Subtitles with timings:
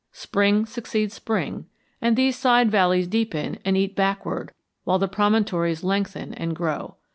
[0.13, 1.67] Spring succeeds spring,
[2.01, 4.51] and these side valleys deepen and eat backward
[4.83, 6.95] while the promontories lengthen and grow.